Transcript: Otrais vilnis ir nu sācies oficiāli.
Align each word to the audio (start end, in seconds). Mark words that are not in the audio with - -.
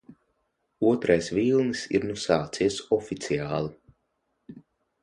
Otrais 0.91 1.29
vilnis 1.39 1.83
ir 1.99 2.09
nu 2.13 2.17
sācies 2.25 2.81
oficiāli. 3.01 4.61